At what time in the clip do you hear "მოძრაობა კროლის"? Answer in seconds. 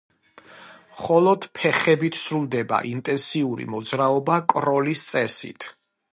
3.73-5.05